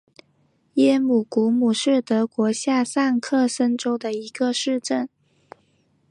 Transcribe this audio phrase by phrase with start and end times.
[0.73, 5.07] 耶姆古姆是德国下萨克森州的一个市镇。